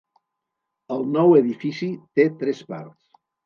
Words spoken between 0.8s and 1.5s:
El nou